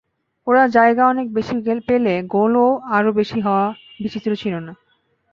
ওরা 0.47 0.63
জায়গা 0.67 1.03
অনেক 1.07 1.27
বেশি 1.33 1.55
পেলে 1.87 2.13
গোলও 2.27 2.67
আরও 2.91 3.09
বেশি 3.11 3.37
হওয়া 3.41 3.65
বিচিত্র 3.99 4.31
ছিল 4.35 4.53
না। 4.59 4.73